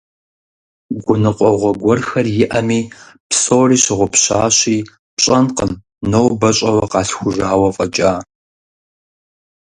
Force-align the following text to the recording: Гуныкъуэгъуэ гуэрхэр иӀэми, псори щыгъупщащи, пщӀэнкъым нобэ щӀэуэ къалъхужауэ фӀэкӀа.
Гуныкъуэгъуэ 1.05 1.71
гуэрхэр 1.81 2.27
иӀэми, 2.43 2.81
псори 3.29 3.77
щыгъупщащи, 3.83 4.77
пщӀэнкъым 5.15 5.71
нобэ 6.09 6.49
щӀэуэ 6.57 6.85
къалъхужауэ 6.91 7.69
фӀэкӀа. 7.75 8.13